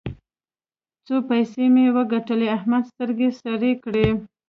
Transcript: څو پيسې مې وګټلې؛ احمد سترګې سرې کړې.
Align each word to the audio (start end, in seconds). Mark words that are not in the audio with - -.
څو 1.05 1.15
پيسې 1.29 1.63
مې 1.73 1.85
وګټلې؛ 1.97 2.47
احمد 2.57 2.83
سترګې 2.91 3.29
سرې 3.41 3.71
کړې. 3.83 4.07